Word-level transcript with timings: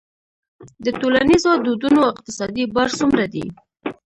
د 0.85 0.87
ټولنیزو 0.99 1.51
دودونو 1.65 2.01
اقتصادي 2.13 2.63
بار 2.75 2.89
څومره 2.99 3.25
دی؟ 3.33 3.45